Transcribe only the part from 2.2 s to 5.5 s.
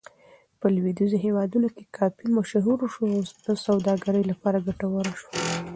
مشهور شو او د سوداګرۍ لپاره ګټوره شوه.